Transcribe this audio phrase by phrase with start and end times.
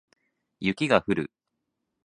[0.61, 1.31] 雪が降る